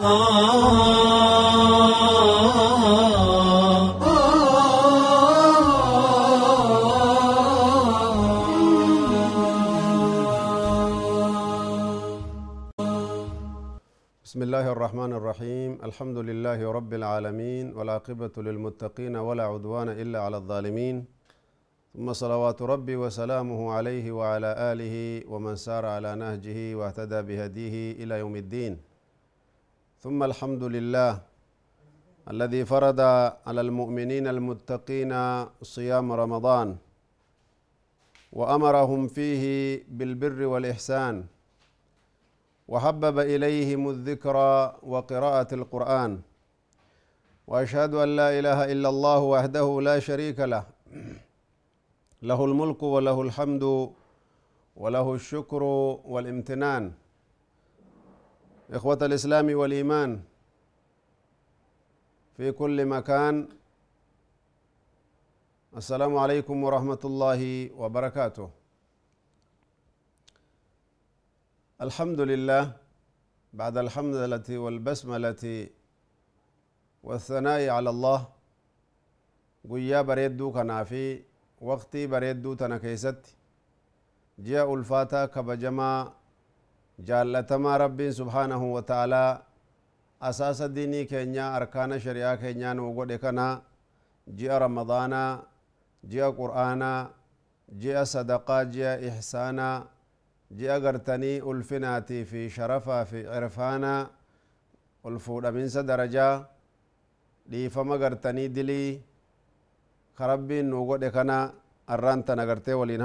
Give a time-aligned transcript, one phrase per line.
[0.00, 0.12] بسم الله
[14.72, 15.84] الرحمن الرحيم.
[15.84, 21.04] الحمد لله رب العالمين والعاقبة للمتقين ولا عدوان إلا على الظالمين.
[21.92, 28.36] ثم صلوات ربي وسلامه عليه وعلى آله ومن سار على نهجه واهتدى بهديه إلى يوم
[28.36, 28.89] الدين.
[30.00, 31.12] ثم الحمد لله
[32.32, 33.00] الذي فرض
[33.46, 35.12] على المؤمنين المتقين
[35.62, 36.76] صيام رمضان
[38.32, 39.44] وأمرهم فيه
[39.88, 41.24] بالبر والإحسان
[42.68, 46.20] وحبب إليهم الذكرى وقراءة القرآن
[47.46, 50.64] وأشهد أن لا إله إلا الله وحده لا شريك له.
[52.22, 53.64] له الملك وله الحمد
[54.76, 55.62] وله الشكر
[56.12, 56.92] والامتنان.
[58.70, 60.22] إخوة الإسلام والإيمان
[62.36, 63.48] في كل مكان.
[65.76, 68.50] السلام عليكم ورحمة الله وبركاته.
[71.80, 72.72] الحمد لله
[73.52, 75.44] بعد الحمدلة والبسملة
[77.02, 78.28] والثناء على الله
[79.70, 81.22] قيا بريدو كنافي
[81.60, 83.22] وقتي بريدو تنكيست
[84.38, 86.12] جاء الفاتا كبجما
[87.08, 89.24] جالتما ربي سبحانه وتعالى
[90.22, 93.62] أساس ديني كينيا أركان شريعة كينيا نوغود كنا
[94.28, 95.24] جاء رمضانا
[96.04, 96.92] جاء قرآنا
[97.82, 99.70] جاء صدقا جاء إحسانا
[100.58, 104.08] ji'a gartanii ulfinaatii fi sharafaa fi cirfaanaa
[105.04, 106.44] ol fuudhaminsa darajaa
[107.50, 108.90] dhiifama gartanii dilii
[110.18, 111.36] ka rabbiin nuu godhe kana
[111.86, 113.00] arraan tana gartee waliin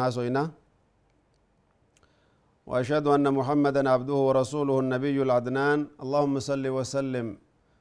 [2.70, 5.80] وأشهد أن محمدا عبده ورسوله النبي العدنان.
[6.04, 7.28] اللهم صل وسلم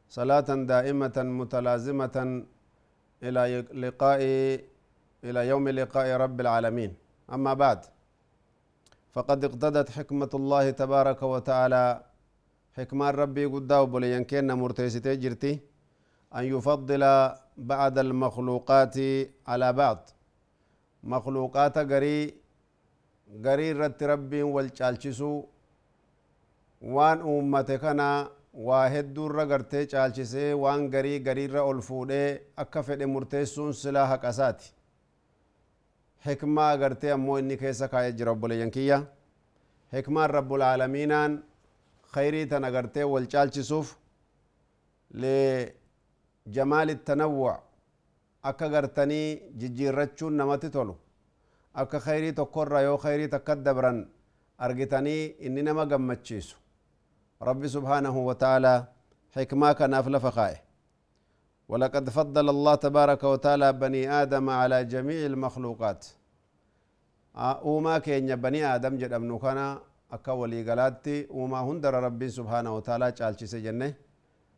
[0.09, 2.17] صلاة دائمة متلازمة
[3.23, 3.43] إلى
[3.85, 4.21] لقاء
[5.25, 6.91] إلى يوم لقاء رب العالمين.
[7.35, 7.81] أما بعد
[9.15, 11.85] فقد اقتدت حكمة الله تبارك وتعالى.
[12.77, 15.61] حكمة ربي قداه بلين كينا مرتيستي جرتي.
[16.37, 17.03] أن يفضل
[17.57, 18.97] بعد المخلوقات
[19.47, 20.01] على بعض.
[21.05, 22.44] مخلوقات قري
[23.45, 25.33] قري رت ربي والچالچسو
[26.83, 34.73] وان أمتكنا واحد دور قرتي چالچسي وان قري قري را ألفوده أكفد مرتيسون سلاح قساتي
[36.27, 38.97] hikmaa agartee ammoo inni keessa kaa'ee jira obboleeyyan kiyya
[39.93, 41.33] hikmaan rabbulaalamiinaan
[42.15, 43.89] khayrii tan agartee wal caalchisuuf
[45.23, 47.59] lijamaali tanawwuc
[48.51, 49.27] akka gartanii
[49.61, 50.95] jijjiirrachuun namatti tolu
[51.75, 53.99] akka khayrii tokkorra yoo khayrii takka dabran
[54.59, 56.57] argitanii inni nama gammachiisu
[57.41, 58.87] rabbi subhaanahu wa ta'aalaa
[59.37, 60.57] hikmaa kanaaf lafa kaa'e
[61.69, 66.03] ولقد فضل الله تبارك وتعالى بني آدم على جميع المخلوقات
[67.65, 69.81] uumaa keenya bani aadam jedhamnu kana
[70.11, 73.89] akka waliigalaatti uumaa hundara rabbiin subhaanahu wataalaa caalchise jenne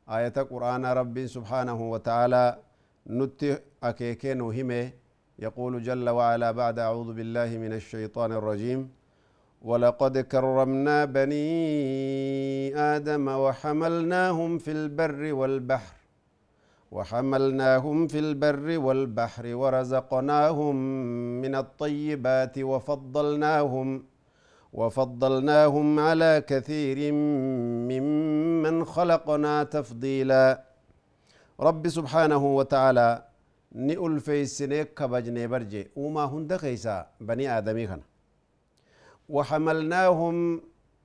[0.06, 2.56] ayata qur'aana rabbiin subhaanahu wataalaa
[3.06, 4.80] nutti akeekee nu hime
[5.38, 8.90] يقول جل وعلا بعد أعوذ بالله من الشيطان الرجيم
[9.62, 15.94] ولقد كرمنا بني آدم وحملناهم في البر والبحر
[16.92, 20.76] وحملناهم في البر والبحر ورزقناهم
[21.42, 24.04] من الطيبات وفضلناهم
[24.72, 27.12] وفضلناهم على كثير
[27.92, 30.62] ممن خلقنا تفضيلا.
[31.60, 33.24] رب سبحانه وتعالى
[33.74, 38.02] في السنيك كبجني برجي وما هند خيسا بني آدمي خنا
[39.28, 40.60] وحملناهم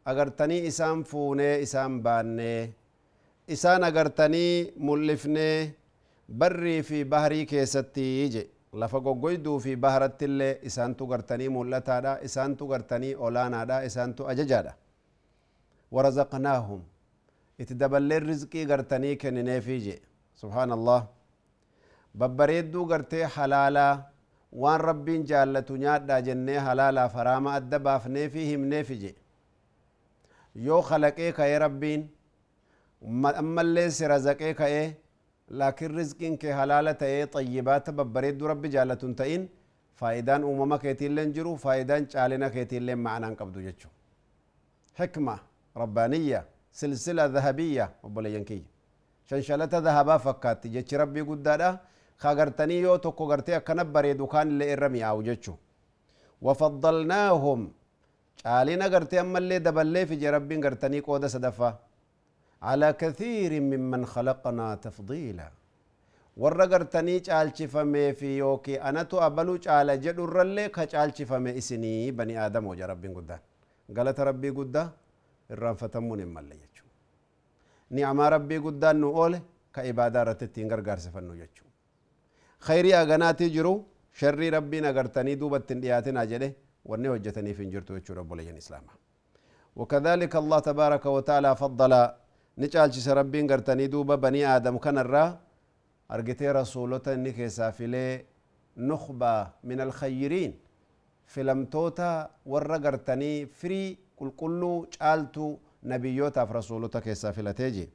[0.08, 2.74] أغرتني إسام فوني إسام باني
[3.52, 5.74] isaan agartanii mul'ifnee
[6.40, 13.16] barrii fi baharii keessatti je lafa goggoyduu fi baharatti illee isaantu gartanii mul'ataadha isaantu gartanii
[13.16, 14.74] olaanaadha isaantu ajajaadha
[15.92, 16.82] warazaqnaahum
[17.60, 19.96] itti daballeen rizqii gartanii kennineefii je
[20.42, 21.02] subhaan allah
[22.18, 23.94] babbareedduu gartee halaalaa
[24.62, 29.12] waan rabbiin jaallatu nyaadhaa jennee halaalaaf haraama adda baafneefi himneefi je
[30.66, 32.04] yoo kalaqee ka'ee rabbiin
[33.44, 34.86] ammallee si razaqee ka'ee
[35.62, 39.48] laakiin rizqiin kee halaala ta'ee xayyibaata babbareedduu rabbi jaallatun ta'in
[40.02, 43.92] faayidaan uumama keetiillee jiru faayidaan caalina keetiillee ma'anaan qabdu jechuu
[45.00, 45.38] hikma
[45.84, 46.44] rabbaaniyya
[46.80, 48.68] silsila dhahabiyya obboleeyyan kiyya
[49.30, 51.70] shanshalata dhahabaa fakkaatti jechi rabbii guddaadha
[52.22, 55.56] خاغرتني يو توكو غرتي كنبري دوكان لرمي أو جتشو
[56.46, 57.62] وفضلناهم
[58.46, 61.70] علينا غرتي اما اللي دبل في جرب بين غرتني كودا صدفا
[62.68, 65.48] على كثير ممن خلقنا تفضيلا
[66.42, 72.36] ورغرتني قال شفمي في يوكي أنا تو ابلو قال جدر الله كقال شفمي اسني بني
[72.46, 73.38] آدم وجرب بين غدا
[73.98, 74.84] غلط ربي غدا
[75.54, 76.86] الرفتمون مليچو
[77.98, 79.34] نعم ربي غدا نو اول
[79.76, 81.71] كعباده رتتين غرغار سفنو يچو
[82.68, 83.74] خيري أغنى جرو
[84.20, 86.50] شري ربي نغرتني دوبة تنديهاتنا جده
[86.90, 88.94] واني وجتني في انجرتو يتشو رب لجن إسلاما
[89.80, 91.92] وكذلك الله تبارك وتعالى فضل
[92.62, 95.26] نجعل جس ربي نغرتني دوبة بني آدم كان الرا
[96.14, 98.26] أرغتي رسولتا نكي سافلي
[98.90, 99.34] نخبة
[99.70, 100.52] من الخيرين
[101.34, 102.12] فلم توتا
[102.52, 103.84] ورغرتني فري
[104.20, 105.48] كل كلو جعلتو
[105.92, 107.90] نبيوتا في رسولتا كي سافلتيجي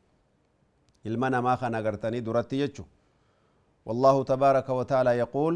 [1.06, 2.84] المنا ما خانا غرتني دورتي يتشو
[3.86, 5.54] والله تبارك وتعالى يقول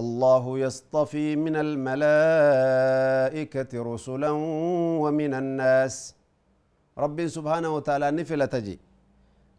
[0.00, 2.12] الله يصطفي من الملائكة
[3.90, 4.30] رسلا
[5.02, 5.94] ومن الناس.
[7.04, 8.76] رب سبحانه وتعالى نفل تجي.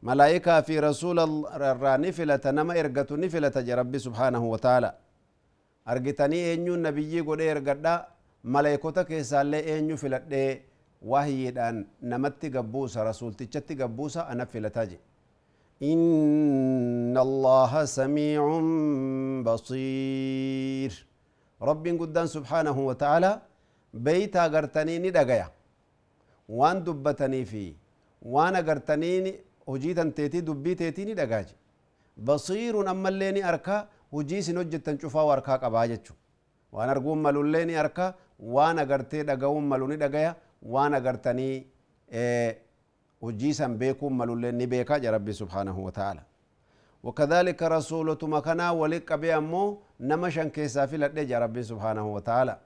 [0.03, 1.17] ملائكة في رسول
[1.55, 4.91] الرانفلة نما إرغتو نفلة تجي ربي سبحانه وتعالى.
[5.91, 7.93] أرغتني أنيو نبيي قد إرغتا
[8.43, 10.45] ملائكو تكيسا لي أنيو فلت دي.
[11.09, 11.75] وحي دان
[12.11, 14.99] نمت قبوسة رسول تجت قبوسة أنا فلت تجي.
[15.83, 18.43] إن الله سميع
[19.47, 20.91] بصير.
[21.61, 23.31] رب قدان سبحانه وتعالى
[23.93, 25.47] بيت أغرتني ندقيا.
[26.49, 27.65] وان دبتني في.
[28.21, 29.39] وان أغرتني
[29.69, 31.47] هجيتا تيتي دبي تيتي ندقاج.
[32.17, 36.13] بصير أما اللي أركا hujii isin hojjettan cufaa harkaa qabaa jechu
[36.73, 38.05] waan arguun malullee ni harka
[38.55, 39.97] waan agartee dhaga'uun malu ni
[44.09, 46.23] malullee ni beeka ja rabbi subhaanahu wa ta'ala
[47.03, 52.57] وكذلك رسولة مكنا ولق بي أمو نمشا كيسا في جا ربي سبحانه وتعالى.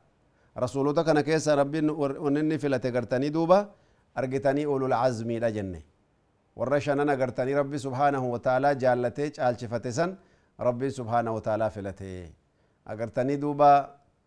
[0.57, 1.79] رسولة كان كيسا ربي
[2.25, 3.69] ونني في لتقرتني دوبا
[4.17, 5.81] أرقتني أولو العزم إلى جنة.
[6.55, 10.09] ورشنا نقرتني ربي سبحانه وتعالى جالتي جال شفتسن
[10.59, 12.29] ربي سبحانه وتعالى فلته
[12.87, 13.71] أقرتني دوبا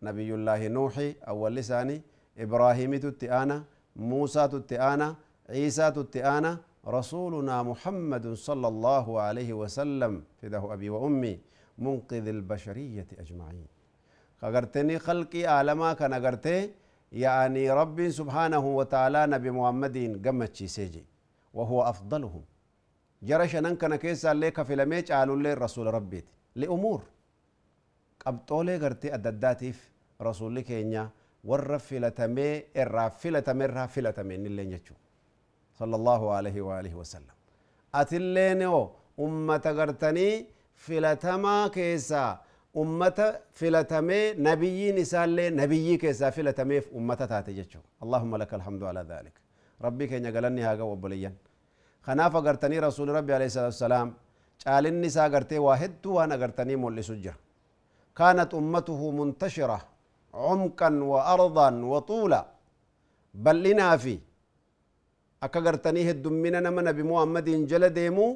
[0.07, 2.01] نبي الله نوحي أول لساني
[2.43, 3.63] إبراهيم تتئانا
[3.95, 5.15] موسى تتئانا
[5.49, 6.57] عيسى تتيانا
[6.87, 11.39] رسولنا محمد صلى الله عليه وسلم في أبي وأمي
[11.77, 13.67] منقذ البشرية أجمعين.
[14.41, 16.21] خغرتني خلقي آلما كان
[17.11, 21.05] يعني رب سبحانه وتعالى نبي محمد قمتشي سيجي
[21.53, 22.43] وهو أفضلهم.
[23.23, 27.01] جرش كان كيسا ليك في لميج قالوا لي الرسول ربيت لأمور.
[28.25, 29.91] قبطولي غرتي أدداتيف
[30.21, 31.09] رسول لكينيا
[31.43, 32.63] ورفلتمي
[33.25, 35.06] لتمي الرافلتمي نلين يتشوف
[35.79, 37.35] sallallahu alaihi wa alihi wasallam
[38.01, 38.83] atilleen oo
[39.25, 40.35] ummata gartanii
[40.85, 42.31] filatamaa keessaa
[42.81, 43.25] ummata
[43.59, 49.33] filatamee nabiyyiin isaallee nabiyyii keessaa filatameef ummata taate jechuu allahumma laka alhamdu ala dhalik
[49.85, 51.35] rabbii keenya galanni haa ga'u obboleeyyan
[52.05, 54.09] kanaaf agartanii rasuuli rabbi alayhi salaatu wasalaam
[54.63, 57.35] caalinni isaa agartee waa hedduu waan agartanii mul'isu jira
[58.19, 59.79] kaanat ummatuhu muntashira
[60.45, 62.39] cumqan wa ardan wa tuula
[63.45, 64.15] bal'inaa fi
[65.45, 68.31] akka gartanii heddummina nama nabi muhammadiin jala deemuu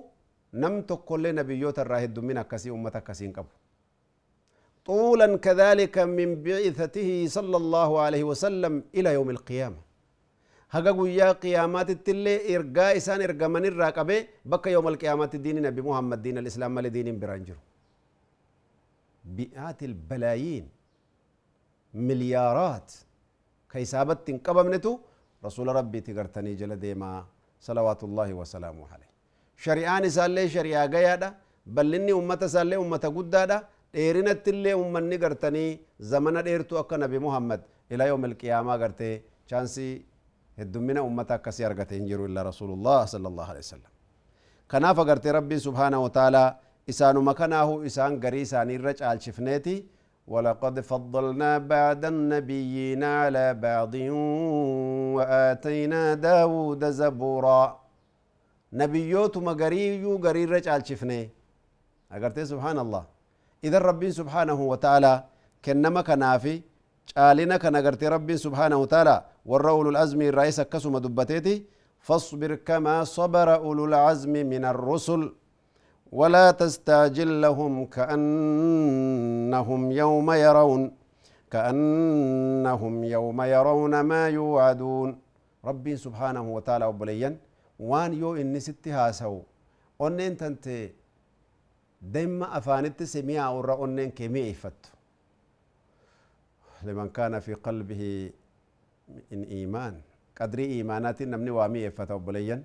[0.63, 3.51] nam tokkollee nabiyyoota irraa heddummina akkasii ummata akkasiin qabu
[4.91, 9.79] طولا كذلك من بعثته صلى الله عليه وسلم إلى يوم القيامة
[10.73, 14.17] haga guyyaa qiyaamaatittillee ergaa isaan ergamanirraa qabe
[14.51, 17.59] bakka yoom alqiyaamaatti diini nabi muhammad diin alislaam malee diiniin biraan jiru
[19.37, 20.65] bi'aati ilbalaayiin
[22.07, 22.89] milyaaraat
[23.71, 24.31] ka isaabatti
[25.43, 27.25] hin qabamnetu rasuula rabbiiti gartanii jala deemaa
[27.59, 29.09] salawaatullaahi wasalaamu aleyh
[29.55, 31.33] shari'aan isaallee shari'aa gayaadha
[31.65, 38.23] ballinni ummata isaallee ummata guddaadha dheerinattillee ummanni gartanii zamana dheertuu akka nabi muhammad ila yoom
[38.23, 40.05] alqiyaamaa gartee chaansii
[40.57, 43.91] heddumina ummata akkasii argate hin jiru illa rasulullah sala allahu alehi wasalam
[44.67, 46.55] kanaaf agarte rabbii subhaanahu wataaalaa
[46.87, 49.85] isaanuma kanaahu isaan garii isaanii irra caalchifneeti
[50.27, 53.93] ولقد فضلنا بعد النبيين على بعض
[55.15, 57.79] وآتينا داود زبورا.
[58.73, 60.81] نبيوت مغريو غرير رجال
[62.11, 63.03] أقرتي سبحان الله
[63.63, 65.23] إذا ربي سبحانه وتعالى
[65.65, 66.61] كنما كنافي
[67.15, 71.67] gartee rabbiin subhaanahu taala warra ulul azmi irraa isa akkasuma dubbateeti
[72.01, 75.33] فاصبر كما صبر أولو العزم من الرسل.
[76.11, 80.91] ولا تستعجل لهم كأنهم يوم يرون
[81.51, 85.09] كأنهم يوم يرون ما يوعدون.
[85.69, 87.37] ربي سبحانه وتعالى وبليا
[87.79, 89.35] وان يو إني ستها سو
[90.01, 90.79] أنين تنتي
[92.01, 94.89] دم أفانت سميع ورا أنين كمي إفتو.
[96.83, 98.03] لمن كان في قلبه
[99.31, 100.01] من إيمان
[100.37, 102.57] قدري إيمانات نمني وامي فتو بليا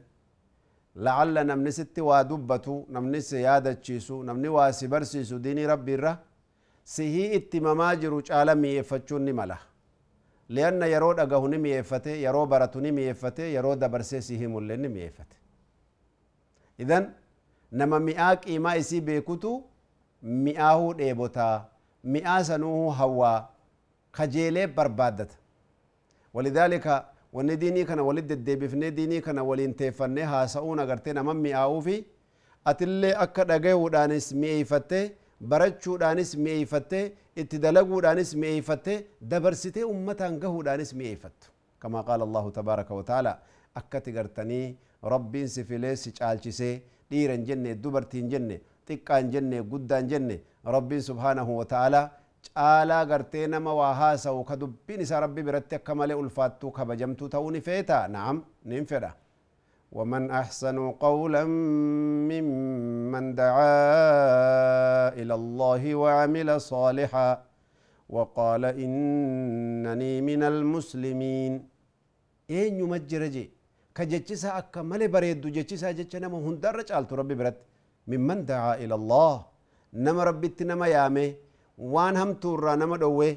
[0.96, 6.18] لعل نمني ست وادبتو نمني سيادة تشيسو نمني واسي برسيسو ديني ربي الره
[6.84, 9.58] سهي اتماما جرو چالا ميفتشون نملا
[10.48, 15.36] لأن يرو دقه نميفته يرو برتو نميفته يرو دبرسي سهي مولي نميفته.
[16.80, 17.12] إذن
[17.72, 19.62] نما مئاك إما إسي بيكتو
[20.22, 21.68] مئاه ديبوتا
[22.04, 23.32] مئا سنوه هوا
[24.16, 25.32] خجيلي بربادت.
[26.34, 26.86] ولذلك
[27.36, 31.96] wanni diinii kana walit deddeebifnee diinii kana waliin teeffannee haasa'uun agartee nama mi'aawuu fi
[32.72, 35.04] atillee akka dhagahuudhaanis mi'eeyfattee
[35.50, 37.04] barachuudhaanis mi'eeyfattee
[37.42, 38.98] itti dalaguudhaanis mi'eeyfattee
[39.34, 41.46] dabarsitee ummataan gahuudhaanis mi'eeyfattu
[41.82, 43.32] كما قال الله تبارك وتعالى
[43.80, 44.62] أكت غرتني
[45.12, 46.70] ربي سفلي سيچالچسي
[47.10, 48.56] ديرن جنة دبرتين جنة
[48.88, 50.38] تقان جنة قدان جنة
[50.76, 52.02] ربي سبحانه وتعالى
[52.54, 57.50] caalaa gartee nama waa haasa'u ka dubbiin isaa rabbi biratti akka malee ulfaattuu kabajamtuu ta'uu
[57.50, 58.86] ni feeta naam nin
[59.96, 61.44] ومن أحسن قولا
[62.30, 63.76] ممن دعا
[65.20, 67.30] إلى الله وعمل صالحا
[68.14, 71.52] وقال إنني من المسلمين
[72.50, 73.44] أين يمجرجي
[73.96, 77.56] كجتشسا أكا ملي بريد جتشسا جتشنا مهندر جالت ربي برد
[78.10, 79.34] ممن دعا إلى الله
[80.04, 81.26] نما ربي تنما يامي
[81.78, 83.28] waan hamtuu irraa nama dhowwe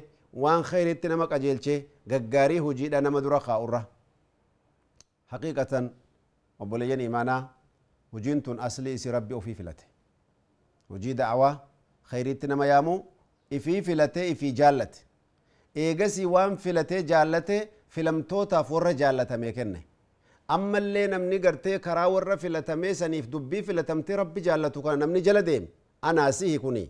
[0.42, 1.74] waan khayritti nama qajeelche
[2.10, 3.80] gaggaarii hujiidha nama dura kaa'urra
[5.32, 5.90] haqiiqatan
[6.62, 7.40] obboleeyyan imaanaa
[8.12, 9.84] hujiin tun aslii isi rabbi ofii filate
[10.90, 11.52] hujii da'awaa
[12.10, 12.94] khayritti nama yaamu
[13.58, 14.98] ifii filatee ifii jaallate
[15.84, 17.56] eegasii waan filatee jaallate
[17.94, 19.80] filamtootaaf warra jaallatame kenne
[20.56, 25.68] ammallee namni gartee karaa warra filatamee saniif dubbii filatamtee rabbi jaallatu kana namni jala deeme
[26.08, 26.88] anaasihi kunii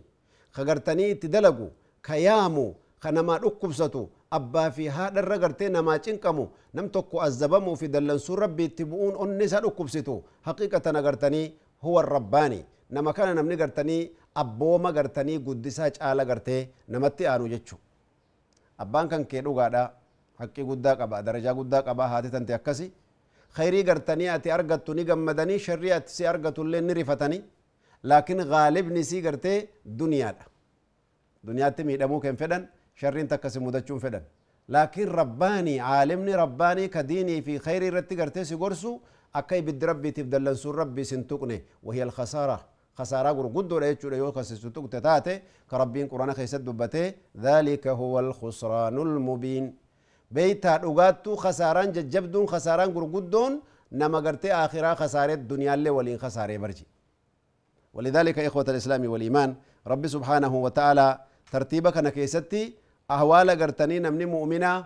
[0.55, 1.67] kagartanii itti dalagu
[2.07, 2.65] ka yaamu
[3.03, 4.01] ka namaa dhukkubsatu
[4.37, 9.45] abbaa fi haadharra gartee namaa cinqamu nam tokko azabamuu fi dallansuu rabbi itti bu'uun onni
[9.49, 10.15] isa dhukkubsitu
[10.47, 11.47] haqiiqatan agartanii
[11.83, 14.01] huwa rabbaani nama kana namni gartanii
[14.43, 17.75] abbooma gartanii guddisaa caala gartee namatti aanu jechu
[18.83, 19.83] abbaan kan kee dhugaadha
[20.41, 22.91] haqqii guddaa qaba darajaa guddaa qaba haati tante akkasi
[23.57, 27.41] khayrii gartanii ati argattu ni gammadanii sharrii ati si argatullee ni rifatanii
[28.03, 30.45] لكن غالب نسي قرتي دنيا دا.
[31.43, 32.65] دنيا تمي دمو كن فدن
[32.95, 34.23] شرين تكس مدچون فدن.
[34.69, 38.99] لكن رباني عالمني رباني كديني في خير رتي قرتي سيغرسو
[39.35, 41.61] أكاي بدربي تبدل لنسو ربي سنتقني.
[41.83, 42.57] وهي الخسارة.
[42.95, 45.41] خسارة قر قدو ريتشو ليوكا سنتق تتاتي.
[45.71, 49.75] كربين قرانا خيسد دبتي ذلك هو الخسران المبين.
[50.31, 56.57] بيتا أغاتو خساران ججبدون خساران قر قدون نما قرتي آخرا خسارة دنيا اللي ولين خسارة
[56.57, 56.85] برجي.
[57.93, 59.55] ولذلك إخوة الإسلام والإيمان
[59.87, 61.07] رب سبحانه وتعالى
[61.51, 62.73] ترتيبك نكيستي
[63.11, 64.85] أهوال قرتني نمني مؤمنا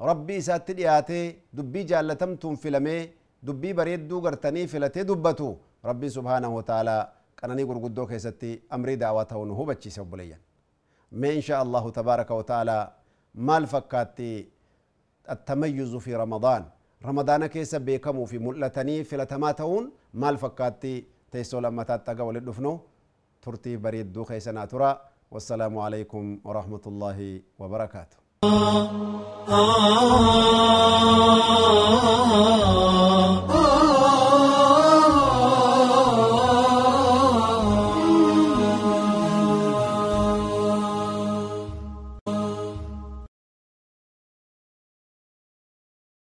[0.00, 2.98] ربي سات دياتي دبي جالتم تنفلمي
[3.42, 5.50] دبي بريدو قرتني فلتي دبتو.
[5.84, 6.96] ربي سبحانه وتعالى
[7.38, 10.38] كانني قرقدو كيستي أمري دعوته هو بچي سبليا
[11.12, 12.78] ما إن شاء الله تبارك وتعالى
[13.34, 14.48] مال فكاتي
[15.30, 16.64] التميز في رمضان.
[17.04, 21.04] رمضان كيس بيكمو في ملتني فلتماتون مال فكاتي
[21.36, 22.72] teessoo lammataatti aga walit dhufnu
[23.44, 24.90] turtii bareedduu keessanaa tura
[25.34, 27.18] والسلام عليكم ورحمة الله
[27.60, 28.16] وبركاته
[32.38, 33.15] آه